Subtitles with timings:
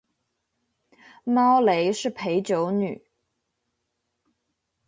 [1.23, 3.05] 猫雷是陪酒女